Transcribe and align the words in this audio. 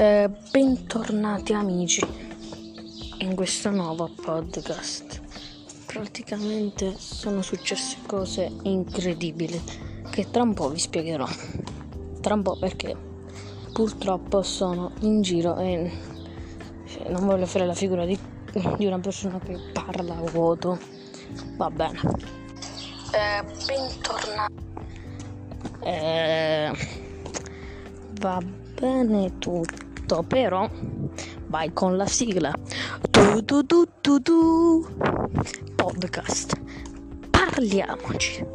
Eh, 0.00 0.30
bentornati 0.52 1.52
amici 1.54 2.06
in 3.18 3.34
questo 3.34 3.70
nuovo 3.70 4.08
podcast. 4.08 5.20
Praticamente 5.86 6.94
sono 6.96 7.42
successe 7.42 7.96
cose 8.06 8.48
incredibili 8.62 9.60
che 10.08 10.30
tra 10.30 10.44
un 10.44 10.54
po' 10.54 10.68
vi 10.68 10.78
spiegherò. 10.78 11.26
Tra 12.20 12.34
un 12.34 12.42
po' 12.42 12.56
perché 12.60 12.96
purtroppo 13.72 14.42
sono 14.42 14.92
in 15.00 15.20
giro 15.20 15.56
e 15.56 15.90
cioè, 16.86 17.08
non 17.08 17.26
voglio 17.26 17.46
fare 17.46 17.66
la 17.66 17.74
figura 17.74 18.04
di, 18.04 18.16
di 18.76 18.86
una 18.86 19.00
persona 19.00 19.40
che 19.40 19.58
parla 19.72 20.16
a 20.16 20.30
vuoto. 20.30 20.78
Va 21.56 21.70
bene. 21.70 21.98
Eh, 23.10 23.42
bentornati. 23.66 24.54
Eh, 25.80 26.72
va 28.20 28.40
bene 28.78 29.38
tutto 29.38 29.77
tutto, 30.08 30.22
però 30.22 30.68
vai 31.46 31.72
con 31.74 31.96
la 31.96 32.06
sigla. 32.06 32.50
Tu 33.10 33.44
tu 33.44 33.66
tu 33.66 33.84
tu 34.00 34.22
tu. 34.22 34.86
Podcast. 35.76 36.54
Parliamoci. 37.30 38.46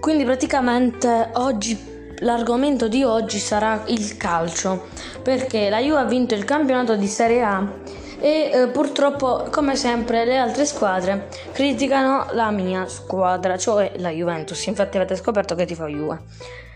Quindi 0.00 0.24
praticamente 0.24 1.30
oggi 1.34 1.90
l'argomento 2.20 2.88
di 2.88 3.04
oggi 3.04 3.38
sarà 3.38 3.84
il 3.86 4.16
calcio, 4.16 4.88
perché 5.22 5.68
la 5.68 5.78
Juve 5.78 5.98
ha 5.98 6.04
vinto 6.04 6.34
il 6.34 6.44
campionato 6.44 6.96
di 6.96 7.06
Serie 7.06 7.42
A 7.42 7.80
e 8.18 8.50
eh, 8.52 8.68
purtroppo 8.68 9.48
come 9.50 9.74
sempre 9.74 10.24
le 10.24 10.36
altre 10.36 10.64
squadre 10.64 11.28
criticano 11.52 12.26
la 12.32 12.50
mia 12.50 12.86
squadra, 12.88 13.56
cioè 13.56 13.92
la 13.96 14.10
Juventus. 14.10 14.66
Infatti 14.66 14.96
avete 14.96 15.14
scoperto 15.14 15.54
che 15.54 15.66
ti 15.66 15.74
fa 15.74 15.86
Juve. 15.86 16.70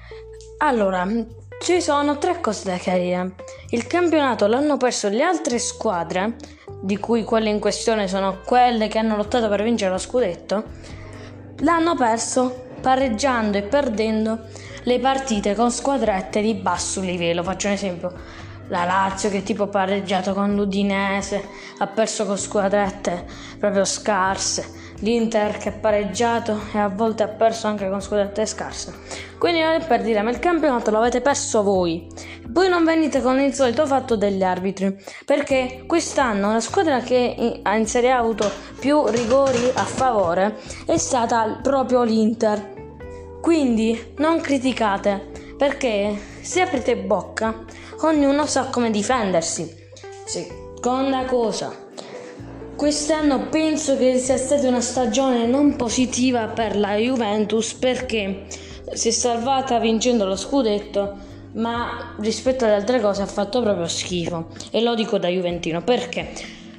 Allora, 0.58 1.06
ci 1.60 1.82
sono 1.82 2.16
tre 2.16 2.40
cose 2.40 2.70
da 2.70 2.76
chiarire. 2.76 3.34
Il 3.70 3.86
campionato 3.86 4.46
l'hanno 4.46 4.78
perso 4.78 5.08
le 5.08 5.22
altre 5.22 5.58
squadre, 5.58 6.36
di 6.80 6.98
cui 6.98 7.24
quelle 7.24 7.50
in 7.50 7.60
questione 7.60 8.08
sono 8.08 8.40
quelle 8.44 8.88
che 8.88 8.98
hanno 8.98 9.16
lottato 9.16 9.48
per 9.48 9.62
vincere 9.62 9.90
lo 9.90 9.98
scudetto, 9.98 10.64
l'hanno 11.58 11.94
perso 11.94 12.64
pareggiando 12.80 13.58
e 13.58 13.62
perdendo 13.62 14.44
le 14.84 14.98
partite 14.98 15.54
con 15.54 15.70
squadrette 15.70 16.40
di 16.40 16.54
basso 16.54 17.00
livello. 17.00 17.42
Faccio 17.42 17.66
un 17.66 17.72
esempio. 17.74 18.12
La 18.69 18.84
Lazio 18.84 19.31
che 19.31 19.42
tipo 19.42 19.69
pareggiato 19.69 20.34
con 20.34 20.55
l'Udinese, 20.55 21.42
ha 21.78 21.86
perso 21.86 22.27
con 22.27 22.36
squadrette 22.36 23.25
proprio 23.59 23.84
scarse 23.84 24.84
l'Inter 25.00 25.59
che 25.59 25.69
ha 25.69 25.72
pareggiato 25.72 26.59
e 26.72 26.78
a 26.78 26.89
volte 26.89 27.22
ha 27.22 27.28
perso 27.28 27.67
anche 27.67 27.89
con 27.89 28.00
squadrette 28.00 28.47
scarse. 28.47 28.94
Quindi 29.39 29.61
non 29.61 29.75
è 29.75 29.84
per 29.84 30.03
dire, 30.03 30.22
ma 30.22 30.31
il 30.31 30.39
campionato 30.39 30.91
lo 30.91 30.98
avete 30.98 31.20
perso 31.20 31.62
voi. 31.62 32.06
Poi 32.50 32.69
non 32.69 32.84
venite 32.84 33.20
con 33.20 33.39
il 33.39 33.53
solito 33.53 33.87
fatto 33.87 34.17
degli 34.17 34.42
arbitri, 34.42 34.97
perché 35.25 35.84
quest'anno 35.87 36.53
la 36.53 36.61
squadra 36.61 37.00
che 37.00 37.61
ha 37.62 37.77
in 37.77 37.87
Serie 37.87 38.12
A 38.12 38.19
avuto 38.19 38.50
più 38.78 39.06
rigori 39.06 39.70
a 39.75 39.84
favore 39.84 40.56
è 40.87 40.97
stata 40.97 41.59
proprio 41.62 42.03
l'Inter. 42.03 42.75
Quindi 43.42 44.14
non 44.17 44.41
criticate, 44.41 45.35
perché 45.56 46.18
se 46.40 46.60
aprite 46.60 46.96
bocca, 46.96 47.64
ognuno 48.00 48.46
sa 48.46 48.66
come 48.66 48.90
difendersi. 48.90 49.84
Seconda 50.24 51.24
cosa, 51.24 51.84
Quest'anno 52.76 53.48
penso 53.48 53.96
che 53.96 54.18
sia 54.18 54.36
stata 54.36 54.68
una 54.68 54.82
stagione 54.82 55.46
non 55.46 55.76
positiva 55.76 56.48
per 56.48 56.76
la 56.76 56.96
Juventus 56.96 57.72
perché 57.72 58.44
si 58.92 59.08
è 59.08 59.10
salvata 59.12 59.78
vincendo 59.78 60.26
lo 60.26 60.36
scudetto, 60.36 61.16
ma 61.52 62.14
rispetto 62.20 62.66
alle 62.66 62.75
altre 62.75 63.00
cose 63.00 63.22
ha 63.22 63.26
fatto 63.26 63.62
proprio 63.62 63.88
schifo. 63.88 64.48
E 64.70 64.82
lo 64.82 64.94
dico 64.94 65.19
da 65.19 65.28
Juventino 65.28 65.82
perché 65.82 66.28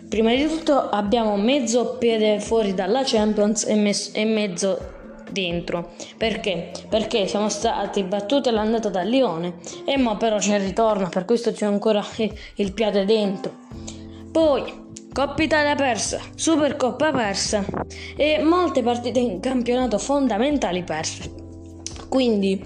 prima 0.08 0.36
di 0.36 0.48
tutto 0.48 0.88
abbiamo 0.90 1.36
mezzo 1.36 1.98
piede 1.98 2.40
fuori 2.42 2.76
dalla 2.76 3.02
Champions 3.04 3.66
e, 3.66 3.74
mes- 3.74 4.12
e 4.14 4.24
mezzo 4.24 4.97
dentro. 5.30 5.94
Perché? 6.18 6.72
Perché 6.90 7.28
siamo 7.28 7.50
stati 7.50 8.04
battuti 8.04 8.50
all'andata 8.50 8.90
da 8.90 9.02
Lione 9.02 9.56
e 9.86 9.98
mo 9.98 10.18
però 10.18 10.38
c'è 10.38 10.56
il 10.56 10.66
ritorno, 10.66 11.10
per 11.10 11.26
questo 11.26 11.52
c'è 11.52 11.66
ancora 11.66 12.04
il 12.56 12.74
piede 12.74 13.06
dentro. 13.06 13.52
Poi 14.32 14.86
Coppa 15.18 15.42
Italia 15.42 15.74
persa, 15.74 16.22
Supercoppa 16.36 17.12
persa 17.12 17.66
e 18.16 18.40
molte 18.44 18.84
partite 18.84 19.18
in 19.18 19.40
campionato 19.40 19.98
fondamentali 19.98 20.84
perse. 20.84 21.34
Quindi 22.08 22.64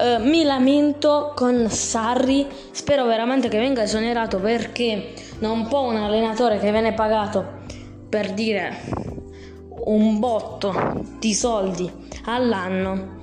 eh, 0.00 0.18
mi 0.18 0.42
lamento 0.42 1.32
con 1.36 1.68
Sarri, 1.70 2.46
spero 2.72 3.04
veramente 3.04 3.48
che 3.48 3.58
venga 3.58 3.84
esonerato 3.84 4.38
perché 4.40 5.12
non 5.38 5.68
può 5.68 5.88
un 5.88 5.96
allenatore 5.96 6.58
che 6.58 6.72
viene 6.72 6.94
pagato 6.94 7.46
per 8.08 8.32
dire 8.32 8.76
un 9.88 10.18
botto 10.18 11.02
di 11.18 11.32
soldi 11.32 11.90
all'anno 12.24 13.16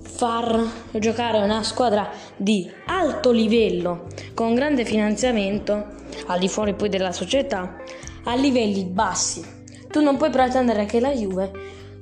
far 0.00 0.66
giocare 0.92 1.38
una 1.38 1.62
squadra 1.62 2.10
di 2.36 2.68
alto 2.86 3.30
livello 3.30 4.06
con 4.34 4.54
grande 4.54 4.84
finanziamento 4.84 5.86
al 6.26 6.40
di 6.40 6.48
fuori 6.48 6.74
poi 6.74 6.88
della 6.88 7.12
società, 7.12 7.76
a 8.24 8.34
livelli 8.34 8.84
bassi. 8.84 9.44
Tu 9.88 10.00
non 10.00 10.16
puoi 10.16 10.30
pretendere 10.30 10.86
che 10.86 10.98
la 10.98 11.12
Juve 11.12 11.52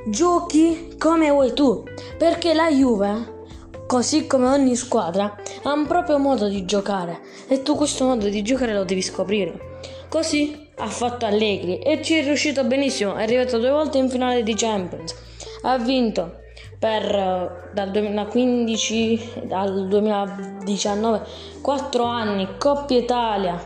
giochi 0.08 0.94
come 0.98 1.30
vuoi 1.30 1.52
tu, 1.52 1.84
perché 2.16 2.54
la 2.54 2.70
Juve, 2.70 3.44
così 3.86 4.26
come 4.26 4.46
ogni 4.46 4.76
squadra, 4.76 5.36
ha 5.62 5.72
un 5.72 5.86
proprio 5.86 6.18
modo 6.18 6.48
di 6.48 6.64
giocare 6.64 7.20
e 7.48 7.62
tu 7.62 7.74
questo 7.76 8.06
modo 8.06 8.28
di 8.28 8.42
giocare 8.42 8.72
lo 8.72 8.84
devi 8.84 9.02
scoprire. 9.02 9.78
Così 10.08 10.65
ha 10.78 10.88
fatto 10.88 11.24
Allegri 11.24 11.78
e 11.78 12.02
ci 12.02 12.14
è 12.14 12.22
riuscito 12.22 12.64
benissimo, 12.64 13.14
è 13.14 13.22
arrivato 13.22 13.58
due 13.58 13.70
volte 13.70 13.98
in 13.98 14.08
finale 14.08 14.42
di 14.42 14.54
Champions, 14.54 15.14
ha 15.62 15.78
vinto 15.78 16.44
per 16.78 17.02
eh, 17.04 17.70
dal 17.72 17.90
2015 17.90 19.32
al 19.50 19.88
2019 19.88 21.22
4 21.62 22.04
anni 22.04 22.48
Coppa 22.58 22.94
Italia 22.94 23.60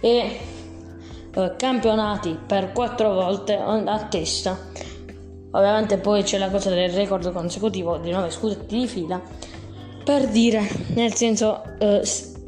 e 0.00 0.38
eh, 1.34 1.54
campionati 1.56 2.38
per 2.46 2.72
quattro 2.72 3.12
volte 3.12 3.56
a 3.56 4.06
testa. 4.08 4.58
Ovviamente 5.50 5.98
poi 5.98 6.22
c'è 6.22 6.38
la 6.38 6.50
cosa 6.50 6.70
del 6.70 6.90
record 6.90 7.32
consecutivo 7.32 7.98
di 7.98 8.10
9 8.10 8.30
scudetti 8.30 8.78
di 8.78 8.86
fila. 8.86 9.20
Per 10.04 10.28
dire, 10.28 10.62
nel 10.94 11.14
senso, 11.14 11.62
eh, 11.78 12.02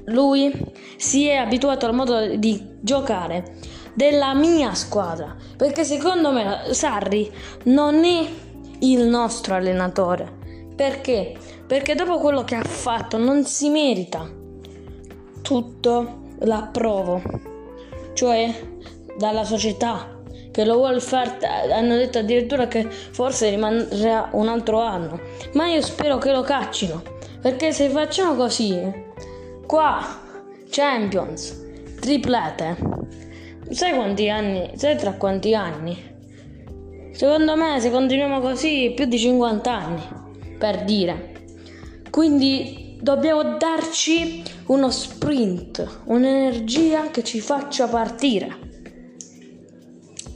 lui 0.07 0.53
si 0.97 1.27
è 1.27 1.37
abituato 1.37 1.87
al 1.87 1.95
modo 1.95 2.37
di 2.37 2.77
giocare 2.81 3.57
della 3.99 4.33
mia 4.33 4.75
squadra. 4.75 5.35
Perché 5.57 5.83
secondo 5.83 6.31
me 6.31 6.69
Sarri 6.71 7.29
non 7.65 8.05
è 8.05 8.29
il 8.79 9.03
nostro 9.07 9.57
allenatore. 9.57 10.37
Perché? 10.77 11.37
Perché 11.67 11.97
dopo 11.97 12.19
quello 12.19 12.45
che 12.45 12.55
ha 12.55 12.63
fatto 12.63 13.19
non 13.19 13.45
si 13.45 13.69
merita 13.71 14.31
tutto 15.43 16.21
l'approvo, 16.43 17.21
cioè 18.13 18.55
dalla 19.17 19.43
società 19.43 20.17
che 20.53 20.65
lo 20.65 20.77
vuole 20.77 21.01
fare, 21.01 21.37
hanno 21.73 21.97
detto 21.97 22.19
addirittura 22.19 22.69
che 22.69 22.89
forse 22.89 23.51
rimarrà 23.51 24.29
un 24.33 24.47
altro 24.47 24.81
anno, 24.81 25.19
ma 25.55 25.67
io 25.67 25.83
spero 25.83 26.19
che 26.19 26.31
lo 26.31 26.43
caccino, 26.43 27.03
perché 27.41 27.73
se 27.73 27.89
facciamo 27.89 28.37
così, 28.37 28.79
qua 29.67 30.21
Champions, 30.71 31.65
triplete, 31.99 32.88
sai 33.71 33.95
quanti 33.95 34.29
anni, 34.29 34.71
sai 34.75 34.97
tra 34.97 35.13
quanti 35.13 35.55
anni? 35.55 36.17
Secondo 37.13 37.57
me 37.57 37.81
se 37.81 37.91
continuiamo 37.91 38.41
così 38.41 38.93
più 38.95 39.07
di 39.07 39.19
50 39.19 39.73
anni, 39.73 40.03
per 40.59 40.85
dire. 40.85 41.37
Quindi 42.11 42.87
Dobbiamo 43.01 43.57
darci 43.57 44.43
uno 44.67 44.91
sprint, 44.91 46.01
un'energia 46.07 47.11
che 47.11 47.23
ci 47.23 47.39
faccia 47.39 47.87
partire. 47.87 48.47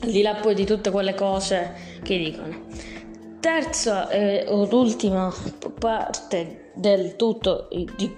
Al 0.01 0.09
di 0.09 0.21
là 0.21 0.35
poi 0.35 0.55
di 0.55 0.65
tutte 0.65 0.89
quelle 0.89 1.13
cose 1.13 1.73
che 2.01 2.17
dicono. 2.17 2.65
Terza 3.41 4.09
ed 4.09 4.47
ultima 4.71 5.33
parte 5.77 6.71
del 6.73 7.17
tutto, 7.17 7.67
di, 7.69 8.17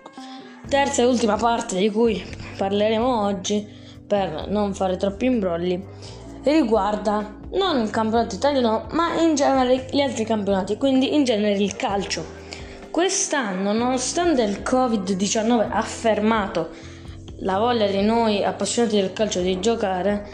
terza 0.69 1.01
e 1.01 1.05
ultima 1.05 1.37
parte 1.37 1.79
di 1.79 1.89
cui 1.89 2.23
parleremo 2.57 3.23
oggi, 3.23 3.67
per 4.07 4.47
non 4.47 4.73
fare 4.73 4.97
troppi 4.97 5.25
imbrogli, 5.25 5.83
riguarda 6.43 7.37
non 7.53 7.79
il 7.79 7.89
campionato 7.89 8.35
italiano, 8.35 8.87
ma 8.91 9.19
in 9.21 9.35
genere 9.35 9.87
gli 9.91 10.01
altri 10.01 10.25
campionati, 10.25 10.77
quindi 10.77 11.15
in 11.15 11.23
genere 11.23 11.57
il 11.57 11.75
calcio. 11.75 12.43
Quest'anno, 12.91 13.73
nonostante 13.73 14.43
il 14.43 14.61
Covid-19 14.63 15.67
ha 15.69 15.81
fermato 15.81 16.69
la 17.39 17.57
voglia 17.57 17.87
di 17.87 18.01
noi 18.01 18.43
appassionati 18.43 18.95
del 18.95 19.11
calcio 19.11 19.41
di 19.41 19.59
giocare 19.59 20.29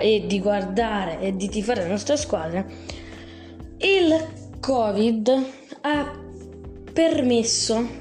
eh, 0.00 0.16
e 0.16 0.26
di 0.26 0.40
guardare 0.40 1.20
e 1.20 1.36
di 1.36 1.48
tifare 1.48 1.82
le 1.82 1.88
nostre 1.88 2.16
squadre, 2.16 2.66
il 3.78 4.26
Covid 4.60 5.44
ha 5.82 6.12
permesso 6.92 7.98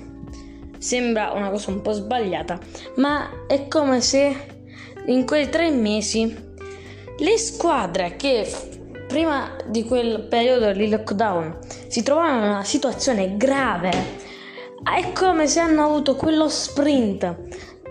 sembra 0.79 1.31
una 1.33 1.49
cosa 1.49 1.71
un 1.71 1.81
po' 1.81 1.91
sbagliata, 1.91 2.57
ma 2.95 3.45
è 3.47 3.67
come 3.67 4.01
se 4.01 4.58
in 5.09 5.25
quei 5.25 5.49
tre 5.49 5.71
mesi 5.71 6.47
le 7.17 7.37
squadre 7.37 8.15
che 8.15 8.49
prima 9.07 9.55
di 9.65 9.83
quel 9.83 10.21
periodo 10.21 10.71
di 10.71 10.87
lockdown 10.87 11.57
si 11.87 12.03
trovavano 12.03 12.45
in 12.45 12.51
una 12.51 12.63
situazione 12.63 13.35
grave, 13.35 13.89
è 14.83 15.11
come 15.13 15.47
se 15.47 15.59
hanno 15.59 15.83
avuto 15.83 16.15
quello 16.15 16.47
sprint 16.47 17.35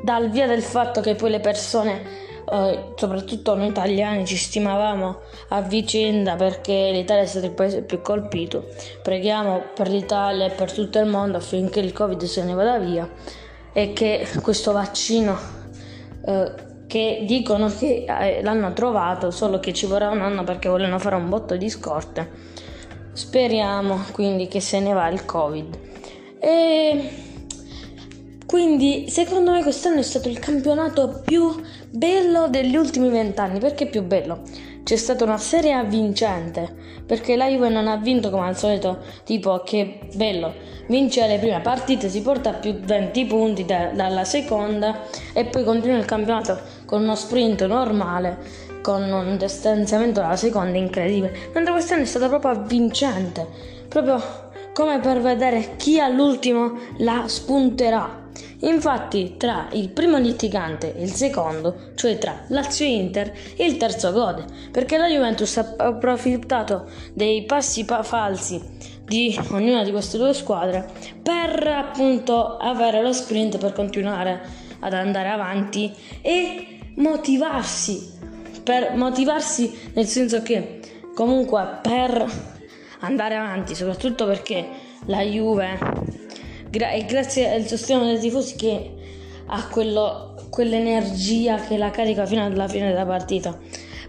dal 0.03 0.31
via 0.31 0.47
del 0.47 0.63
fatto 0.63 1.01
che 1.01 1.15
poi 1.15 1.31
le 1.31 1.41
persone 1.41 2.27
Uh, 2.49 2.95
soprattutto 2.97 3.55
noi 3.55 3.69
italiani 3.69 4.25
ci 4.25 4.39
stimavamo 4.39 5.19
a 5.49 5.61
vicenda 5.61 6.35
perché 6.35 6.93
l'Italia 6.95 7.25
è 7.25 7.27
stato 7.27 7.45
il 7.45 7.53
paese 7.53 7.83
più 7.83 8.01
colpito. 8.01 8.69
Preghiamo 9.03 9.65
per 9.75 9.91
l'Italia 9.91 10.47
e 10.47 10.51
per 10.53 10.73
tutto 10.73 10.99
il 10.99 11.05
mondo 11.05 11.37
affinché 11.37 11.81
il 11.81 11.93
Covid 11.93 12.23
se 12.23 12.43
ne 12.45 12.55
vada 12.55 12.79
via 12.79 13.07
e 13.75 13.93
che 13.93 14.27
questo 14.41 14.73
vaccino 14.73 15.39
uh, 16.23 16.68
che 16.89 17.23
dicono 17.25 17.69
che 17.69 18.05
eh, 18.09 18.43
l'hanno 18.43 18.73
trovato, 18.73 19.31
solo 19.31 19.61
che 19.61 19.73
ci 19.73 19.87
vorrà 19.87 20.09
un 20.09 20.23
anno 20.23 20.43
perché 20.43 20.69
vogliono 20.69 20.99
fare 20.99 21.15
un 21.15 21.29
botto 21.29 21.57
di 21.57 21.69
scorte. 21.69 22.29
Speriamo 23.13 24.01
quindi 24.13 24.49
che 24.49 24.61
se 24.61 24.81
ne 24.81 24.93
va 24.95 25.09
il 25.09 25.25
Covid. 25.25 25.79
E 26.41 27.11
quindi 28.47 29.11
secondo 29.11 29.51
me 29.51 29.63
quest'anno 29.63 29.99
è 29.99 30.03
stato 30.03 30.29
il 30.29 30.39
campionato 30.39 31.21
più 31.25 31.55
bello 31.91 32.49
degli 32.49 32.75
ultimi 32.75 33.11
vent'anni. 33.11 33.59
Perché 33.59 33.87
più 33.87 34.03
bello? 34.03 34.41
C'è 34.89 34.97
stata 34.97 35.25
una 35.25 35.37
serie 35.37 35.75
A 35.75 35.83
vincente, 35.83 36.75
perché 37.05 37.37
la 37.37 37.47
Juve 37.47 37.69
non 37.69 37.89
ha 37.89 37.97
vinto 37.97 38.31
come 38.31 38.47
al 38.47 38.57
solito, 38.57 39.01
tipo 39.25 39.61
che 39.63 39.99
bello, 40.15 40.55
vince 40.87 41.27
le 41.27 41.39
prime 41.39 41.61
partite, 41.61 42.09
si 42.09 42.23
porta 42.23 42.55
più 42.55 42.73
20 42.73 43.27
punti 43.27 43.67
da, 43.67 43.91
dalla 43.93 44.25
seconda 44.25 45.03
e 45.35 45.45
poi 45.45 45.63
continua 45.65 45.99
il 45.99 46.07
campionato 46.07 46.59
con 46.89 47.03
uno 47.03 47.15
sprint 47.15 47.67
normale, 47.67 48.39
con 48.81 49.03
un 49.03 49.37
distanziamento 49.37 50.23
dalla 50.23 50.37
seconda 50.37 50.79
incredibile. 50.79 51.51
Mentre 51.53 51.73
quest'anno 51.73 52.01
è 52.01 52.07
stata 52.07 52.31
proprio 52.31 52.63
vincente, 52.65 53.47
proprio 53.89 54.23
come 54.73 54.99
per 54.99 55.21
vedere 55.21 55.77
chi 55.77 56.01
all'ultimo 56.01 56.79
la 57.01 57.25
spunterà. 57.27 58.25
Infatti, 58.61 59.35
tra 59.37 59.69
il 59.73 59.91
primo 59.91 60.17
litigante 60.17 60.97
e 60.97 61.03
il 61.03 61.13
secondo, 61.13 61.91
cioè 61.95 62.17
tra 62.17 62.45
Lazio 62.47 62.87
e 62.87 62.95
Inter, 62.95 63.33
il 63.57 63.77
terzo 63.77 64.11
gode, 64.11 64.47
perché 64.71 64.97
la 64.97 65.09
Juventus 65.09 65.59
ha 65.59 65.75
approfittato 65.77 66.87
dei 67.13 67.45
passi 67.45 67.85
pa- 67.85 68.03
falsi 68.03 68.97
di 69.05 69.39
ognuna 69.51 69.85
di 69.85 69.91
queste 69.91 70.17
due 70.17 70.33
squadre 70.33 70.87
per 71.23 71.67
appunto 71.67 72.57
avere 72.57 73.03
lo 73.03 73.13
sprint 73.13 73.59
per 73.59 73.73
continuare 73.73 74.41
ad 74.81 74.93
andare 74.95 75.29
avanti 75.29 75.93
e 76.23 76.78
motivarsi 76.99 78.17
per 78.63 78.95
motivarsi 78.95 79.91
nel 79.95 80.07
senso 80.07 80.43
che 80.43 80.81
comunque 81.15 81.79
per 81.83 82.31
andare 83.01 83.37
avanti 83.37 83.75
soprattutto 83.75 84.27
perché 84.27 84.69
la 85.07 85.23
Juve 85.23 85.79
gra- 86.69 86.91
è 86.91 87.05
grazie 87.05 87.53
al 87.53 87.67
sostegno 87.67 88.05
dei 88.05 88.19
tifosi 88.19 88.57
che 88.57 88.95
ha 89.47 89.67
quello, 89.69 90.35
quell'energia 90.51 91.57
che 91.57 91.77
la 91.77 91.91
carica 91.91 92.27
fino 92.27 92.45
alla 92.45 92.69
fine 92.69 92.89
della 92.89 93.07
partita. 93.07 93.59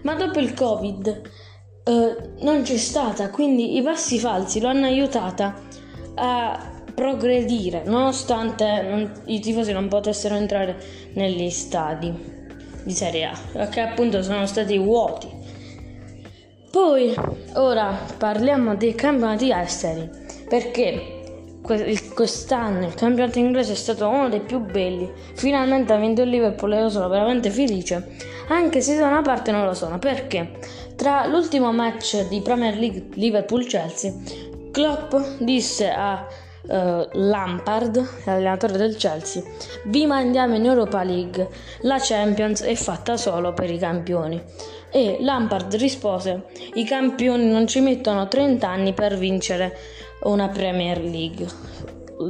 Ma 0.02 0.14
dopo 0.14 0.38
il 0.38 0.52
Covid 0.52 1.22
eh, 1.84 2.16
non 2.40 2.62
c'è 2.62 2.76
stata, 2.76 3.30
quindi 3.30 3.76
i 3.76 3.82
passi 3.82 4.18
falsi 4.18 4.60
lo 4.60 4.68
hanno 4.68 4.86
aiutata 4.86 5.62
a 6.16 6.82
progredire, 6.94 7.84
nonostante 7.86 8.82
non, 8.82 9.22
i 9.26 9.40
tifosi 9.40 9.72
non 9.72 9.88
potessero 9.88 10.34
entrare 10.34 10.76
negli 11.14 11.48
stadi 11.48 12.38
di 12.82 12.92
Serie 12.92 13.24
A, 13.26 13.38
perché 13.52 13.80
appunto 13.80 14.22
sono 14.22 14.46
stati 14.46 14.78
vuoti. 14.78 15.28
Poi, 16.70 17.14
ora 17.54 17.98
parliamo 18.16 18.76
dei 18.76 18.94
campionati 18.94 19.50
esteri, 19.50 20.08
perché 20.48 21.16
quest'anno 22.14 22.86
il 22.86 22.94
campionato 22.94 23.38
inglese 23.38 23.72
è 23.72 23.76
stato 23.76 24.08
uno 24.08 24.28
dei 24.28 24.40
più 24.40 24.60
belli. 24.60 25.10
Finalmente 25.34 25.92
ha 25.92 25.96
vinto 25.96 26.22
il 26.22 26.30
Liverpool 26.30 26.72
e 26.72 26.78
io 26.80 26.88
sono 26.88 27.08
veramente 27.08 27.50
felice. 27.50 28.16
Anche 28.48 28.80
se 28.80 28.96
da 28.96 29.06
una 29.06 29.22
parte 29.22 29.52
non 29.52 29.64
lo 29.64 29.74
sono. 29.74 29.98
Perché? 29.98 30.58
Tra 30.96 31.26
l'ultimo 31.26 31.72
match 31.72 32.28
di 32.28 32.40
Premier 32.40 32.76
League 32.76 33.08
Liverpool-Chelsea, 33.14 34.12
Klopp 34.70 35.14
disse 35.38 35.90
a 35.90 36.26
uh, 36.62 37.08
Lampard, 37.12 38.08
l'allenatore 38.24 38.76
del 38.76 38.96
Chelsea, 38.96 39.42
vi 39.84 40.06
mandiamo 40.06 40.54
in 40.54 40.64
Europa 40.64 41.02
League. 41.02 41.48
La 41.82 41.98
Champions 41.98 42.62
è 42.62 42.74
fatta 42.74 43.16
solo 43.16 43.52
per 43.52 43.70
i 43.70 43.78
campioni. 43.78 44.40
E 44.90 45.18
Lampard 45.20 45.74
rispose, 45.76 46.46
i 46.74 46.84
campioni 46.84 47.46
non 47.46 47.66
ci 47.66 47.80
mettono 47.80 48.26
30 48.26 48.68
anni 48.68 48.92
per 48.92 49.16
vincere 49.16 49.76
una 50.24 50.48
Premier 50.48 51.00
League. 51.00 51.46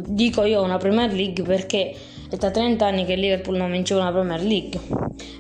Dico 0.07 0.45
io 0.45 0.63
una 0.63 0.77
Premier 0.77 1.13
League 1.13 1.43
perché 1.43 1.95
è 2.29 2.37
da 2.37 2.51
30 2.51 2.87
anni 2.87 3.05
che 3.05 3.17
Liverpool 3.17 3.57
non 3.57 3.71
vinceva 3.71 4.03
una 4.03 4.13
Premier 4.13 4.43
League. 4.43 4.79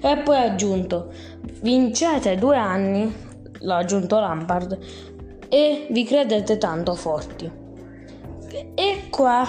E 0.02 0.16
poi 0.24 0.36
ha 0.36 0.42
aggiunto, 0.42 1.12
vincete 1.60 2.36
due 2.36 2.56
anni, 2.56 3.14
l'ha 3.60 3.76
aggiunto 3.76 4.18
Lampard, 4.18 4.78
e 5.48 5.86
vi 5.90 6.04
credete 6.04 6.58
tanto 6.58 6.94
forti. 6.94 7.59
E 8.74 9.08
qua 9.10 9.48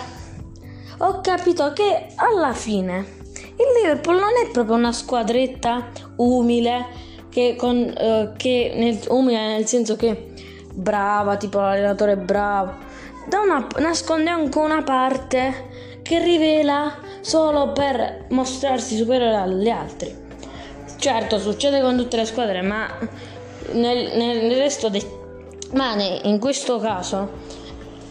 ho 0.99 1.21
capito 1.21 1.73
che 1.73 2.07
alla 2.15 2.53
fine 2.53 3.19
il 3.33 3.81
Liverpool 3.81 4.15
non 4.15 4.31
è 4.45 4.51
proprio 4.51 4.75
una 4.75 4.91
squadretta 4.91 5.89
umile 6.17 6.85
che, 7.29 7.55
con, 7.57 7.77
uh, 7.77 8.35
che 8.37 8.73
nel, 8.75 8.99
umile 9.09 9.47
nel 9.47 9.65
senso 9.65 9.95
che 9.95 10.33
brava, 10.73 11.37
tipo 11.37 11.59
l'allenatore 11.59 12.13
è 12.13 12.17
bravo 12.17 12.89
da 13.25 13.39
una, 13.39 13.67
nasconde 13.79 14.29
anche 14.29 14.57
una 14.57 14.83
parte 14.83 15.69
che 16.01 16.19
rivela 16.19 16.97
solo 17.21 17.71
per 17.71 18.25
mostrarsi 18.29 18.97
superiore 18.97 19.35
agli 19.35 19.69
altri. 19.69 20.13
Certo, 20.97 21.39
succede 21.39 21.81
con 21.81 21.95
tutte 21.97 22.17
le 22.17 22.25
squadre, 22.25 22.61
ma 22.61 22.87
nel, 23.71 24.17
nel 24.17 24.55
resto 24.57 24.89
dei... 24.89 25.19
Ma 25.73 25.95
in 26.23 26.39
questo 26.39 26.79
caso 26.79 27.59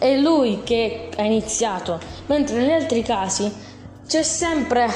è 0.01 0.17
lui 0.17 0.61
che 0.63 1.09
ha 1.15 1.21
iniziato, 1.21 1.99
mentre 2.25 2.57
negli 2.57 2.71
altri 2.71 3.03
casi 3.03 3.53
c'è 4.07 4.23
sempre... 4.23 4.87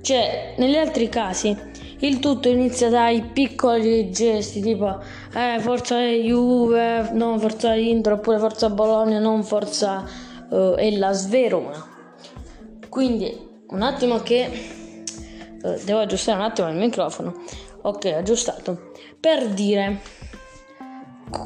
Cioè, 0.00 0.54
negli 0.58 0.76
altri 0.76 1.08
casi 1.08 1.56
il 1.98 2.20
tutto 2.20 2.48
inizia 2.48 2.88
dai 2.88 3.20
piccoli 3.32 4.12
gesti, 4.12 4.60
tipo 4.60 5.00
eh, 5.34 5.58
forza 5.58 6.00
Juve, 6.00 7.10
non 7.14 7.40
forza 7.40 7.74
Inter, 7.74 8.12
oppure 8.12 8.38
forza 8.38 8.70
Bologna, 8.70 9.18
non 9.18 9.42
forza 9.42 10.04
uh, 10.50 10.76
Ellas 10.78 11.26
Verona. 11.26 11.84
Quindi 12.88 13.36
un 13.70 13.82
attimo 13.82 14.20
che 14.20 14.48
uh, 15.62 15.84
devo 15.84 15.98
aggiustare 15.98 16.38
un 16.38 16.44
attimo 16.44 16.68
il 16.68 16.76
microfono. 16.76 17.42
Ok, 17.82 18.04
aggiustato. 18.04 18.92
Per 19.18 19.48
dire, 19.48 20.00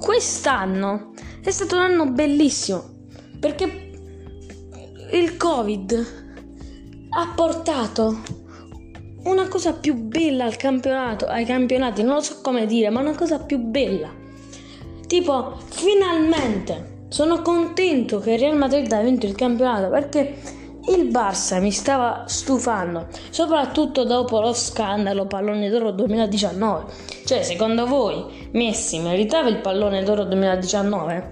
quest'anno 0.02 1.12
è 1.42 1.50
stato 1.50 1.74
un 1.74 1.82
anno 1.82 2.06
bellissimo 2.10 2.84
perché 3.40 3.90
il 5.12 5.36
Covid 5.36 6.06
ha 7.10 7.32
portato 7.34 8.22
una 9.24 9.48
cosa 9.48 9.74
più 9.74 9.94
bella 9.94 10.44
al 10.44 10.56
campionato, 10.56 11.26
ai 11.26 11.44
campionati, 11.44 12.02
non 12.02 12.14
lo 12.14 12.20
so 12.20 12.40
come 12.42 12.66
dire, 12.66 12.90
ma 12.90 13.00
una 13.00 13.14
cosa 13.14 13.40
più 13.40 13.58
bella. 13.58 14.10
Tipo, 15.06 15.58
finalmente 15.68 17.06
sono 17.08 17.42
contento 17.42 18.20
che 18.20 18.32
il 18.32 18.38
Real 18.38 18.56
Madrid 18.56 18.90
ha 18.92 19.02
vinto 19.02 19.26
il 19.26 19.34
campionato 19.34 19.90
perché 19.90 20.34
il 20.88 21.08
Barça 21.08 21.60
mi 21.60 21.70
stava 21.70 22.24
stufando, 22.26 23.06
soprattutto 23.30 24.04
dopo 24.04 24.40
lo 24.40 24.52
scandalo 24.52 25.26
pallone 25.26 25.68
d'oro 25.68 25.92
2019. 25.92 26.84
Cioè, 27.24 27.42
secondo 27.42 27.86
voi 27.86 28.48
Messi 28.52 28.98
meritava 28.98 29.48
il 29.48 29.58
pallone 29.58 30.02
d'oro 30.02 30.24
2019? 30.24 31.30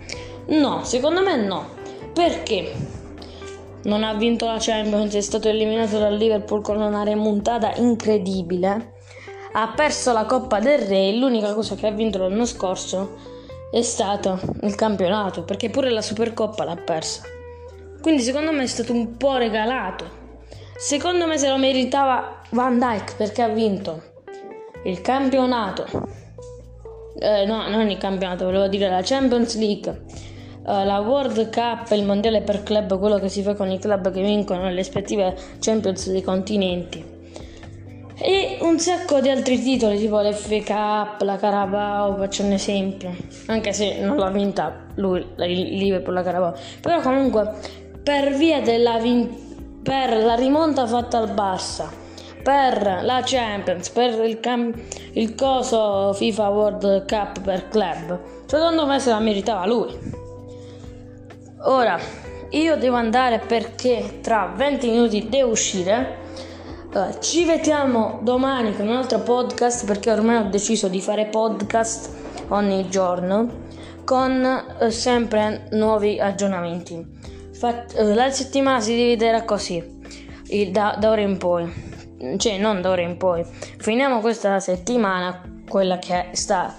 No, 0.48 0.84
secondo 0.84 1.22
me 1.22 1.36
no. 1.36 1.66
Perché? 2.12 2.98
non 3.82 4.02
ha 4.02 4.12
vinto 4.14 4.46
la 4.46 4.58
Champions, 4.58 5.14
è 5.14 5.20
stato 5.20 5.48
eliminato 5.48 5.98
dal 5.98 6.14
Liverpool 6.14 6.62
con 6.62 6.80
una 6.80 7.02
remontata 7.02 7.74
incredibile. 7.76 8.94
Ha 9.52 9.72
perso 9.74 10.12
la 10.12 10.26
Coppa 10.26 10.60
del 10.60 10.80
Re, 10.80 11.12
l'unica 11.12 11.54
cosa 11.54 11.74
che 11.74 11.86
ha 11.86 11.90
vinto 11.90 12.18
l'anno 12.18 12.44
scorso 12.44 13.16
è 13.70 13.82
stato 13.82 14.38
il 14.62 14.74
campionato, 14.74 15.44
perché 15.44 15.70
pure 15.70 15.90
la 15.90 16.02
Supercoppa 16.02 16.64
l'ha 16.64 16.76
persa. 16.76 17.22
Quindi 18.00 18.22
secondo 18.22 18.52
me 18.52 18.62
è 18.62 18.66
stato 18.66 18.92
un 18.92 19.16
po' 19.16 19.36
regalato. 19.36 20.18
Secondo 20.76 21.26
me 21.26 21.36
se 21.38 21.48
lo 21.48 21.58
meritava 21.58 22.40
Van 22.50 22.78
Dyke 22.78 23.14
perché 23.16 23.42
ha 23.42 23.48
vinto 23.48 24.02
il 24.84 25.00
campionato. 25.00 25.86
Eh, 27.18 27.44
no, 27.44 27.68
non 27.68 27.90
il 27.90 27.98
campionato, 27.98 28.44
volevo 28.44 28.68
dire 28.68 28.88
la 28.88 29.02
Champions 29.02 29.58
League 29.58 30.04
uh, 30.64 30.84
la 30.84 31.00
World 31.00 31.50
Cup, 31.50 31.90
il 31.92 32.04
mondiale 32.04 32.42
per 32.42 32.62
club, 32.62 32.98
quello 32.98 33.18
che 33.18 33.28
si 33.28 33.42
fa 33.42 33.54
con 33.54 33.70
i 33.70 33.78
club 33.78 34.10
che 34.10 34.22
vincono 34.22 34.68
le 34.68 34.74
rispettive 34.74 35.34
Champions 35.58 36.10
dei 36.10 36.22
continenti. 36.22 37.18
E 38.22 38.58
un 38.60 38.78
sacco 38.78 39.20
di 39.20 39.30
altri 39.30 39.58
titoli, 39.62 39.98
tipo 39.98 40.20
l'F 40.20 40.48
Cup, 40.64 41.22
la 41.22 41.36
Carabao, 41.36 42.16
faccio 42.16 42.44
un 42.44 42.52
esempio. 42.52 43.14
Anche 43.46 43.72
se 43.72 44.00
non 44.00 44.18
l'ha 44.18 44.30
vinta 44.30 44.88
lui, 44.96 45.24
il 45.38 45.78
Liverpool, 45.78 46.14
la 46.14 46.22
Carabao. 46.22 46.54
Però 46.82 47.00
comunque, 47.00 47.50
per 48.10 48.34
via 48.34 48.60
della 48.60 48.98
vin- 48.98 49.78
per 49.84 50.16
la 50.16 50.34
rimonta 50.34 50.84
fatta 50.84 51.18
al 51.18 51.30
Barça, 51.32 51.88
per 52.42 53.02
la 53.04 53.22
Champions, 53.24 53.88
per 53.90 54.24
il, 54.24 54.40
cam- 54.40 54.74
il 55.12 55.36
coso 55.36 56.12
FIFA 56.14 56.48
World 56.48 57.06
Cup 57.06 57.40
per 57.40 57.68
club, 57.68 58.18
secondo 58.46 58.84
me 58.84 58.98
se 58.98 59.10
la 59.10 59.20
meritava 59.20 59.64
lui. 59.64 59.96
Ora, 61.66 62.00
io 62.50 62.76
devo 62.76 62.96
andare 62.96 63.38
perché 63.38 64.18
tra 64.20 64.52
20 64.56 64.90
minuti 64.90 65.28
devo 65.28 65.50
uscire 65.52 66.18
Uh, 66.92 67.20
ci 67.20 67.44
vediamo 67.44 68.18
domani 68.24 68.74
con 68.74 68.88
un 68.88 68.96
altro 68.96 69.20
podcast 69.20 69.86
perché 69.86 70.10
ormai 70.10 70.38
ho 70.38 70.48
deciso 70.48 70.88
di 70.88 71.00
fare 71.00 71.26
podcast 71.26 72.10
ogni 72.48 72.88
giorno 72.88 73.48
con 74.04 74.64
uh, 74.80 74.88
sempre 74.88 75.68
nuovi 75.70 76.18
aggiornamenti. 76.18 77.18
Uh, 77.60 78.14
la 78.14 78.30
settimana 78.30 78.80
si 78.80 78.94
dividerà 78.94 79.42
così, 79.44 79.82
da, 80.70 80.96
da, 80.98 81.10
ora 81.10 81.20
in 81.20 81.36
poi, 81.36 81.70
cioè 82.36 82.58
non 82.58 82.80
da 82.80 82.90
ora 82.90 83.02
in 83.02 83.16
poi. 83.16 83.44
Finiamo 83.78 84.20
questa 84.20 84.60
settimana, 84.60 85.42
quella 85.68 85.98
che 85.98 86.30
sta 86.32 86.74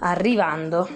arrivando, 0.00 0.88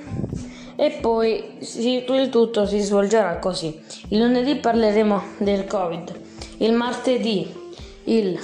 e 0.77 0.99
poi 1.01 1.57
si, 1.61 2.05
il 2.07 2.29
tutto 2.29 2.67
si 2.67 2.81
svolgerà 2.81 3.39
così. 3.39 3.81
Il 4.09 4.19
lunedì 4.19 4.57
parleremo 4.57 5.23
del 5.39 5.67
Covid, 5.67 6.21
il 6.59 6.73
martedì 6.73 7.61
il 8.05 8.39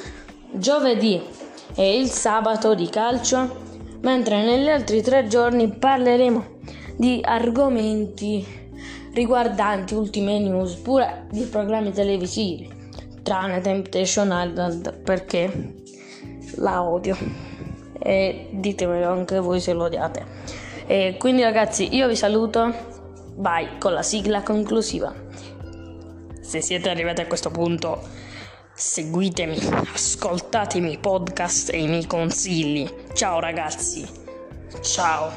giovedì 0.53 1.21
e 1.75 1.99
il 1.99 2.09
sabato 2.09 2.75
di 2.75 2.89
calcio, 2.89 3.65
mentre 4.01 4.45
negli 4.45 4.69
altri 4.69 5.03
tre 5.03 5.27
giorni 5.27 5.69
parleremo 5.69 6.55
di 6.97 7.21
argomenti 7.23 8.65
riguardanti 9.17 9.95
ultime 9.95 10.39
news, 10.39 10.75
pure 10.75 11.27
di 11.31 11.45
programmi 11.45 11.91
televisivi, 11.91 12.71
tranne 13.23 13.63
Temptation 13.63 14.29
Island 14.31 15.01
perché 15.01 15.75
la 16.57 16.83
odio 16.83 17.17
e 17.99 18.51
ditemelo 18.53 19.11
anche 19.11 19.41
voi 19.41 19.59
se 19.59 19.73
lo 19.73 19.85
odiate. 19.85 20.25
E 20.87 21.17
quindi 21.19 21.43
ragazzi 21.43 21.95
io 21.95 22.09
vi 22.09 22.15
saluto, 22.15 22.75
bye 23.35 23.79
con 23.79 23.95
la 23.95 24.03
sigla 24.03 24.43
conclusiva. 24.43 25.13
Se 26.43 26.61
siete 26.61 26.91
arrivati 26.91 27.23
a 27.23 27.27
questo 27.27 27.51
punto 27.51 28.25
Seguitemi, 28.75 29.57
ascoltatemi 29.95 30.93
i 30.93 30.99
podcast 30.99 31.71
e 31.71 31.81
i 31.81 31.89
miei 31.89 32.07
consigli. 32.07 32.87
Ciao 33.15 33.41
ragazzi. 33.41 34.07
Ciao. 34.83 35.33